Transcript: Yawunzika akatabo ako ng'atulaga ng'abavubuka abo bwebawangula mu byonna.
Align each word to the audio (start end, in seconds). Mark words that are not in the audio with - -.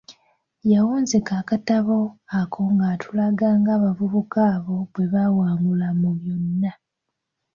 Yawunzika 0.73 1.31
akatabo 1.41 1.99
ako 2.39 2.61
ng'atulaga 2.75 3.47
ng'abavubuka 3.59 4.39
abo 4.53 4.75
bwebawangula 4.91 5.87
mu 5.99 6.09
byonna. 6.19 6.71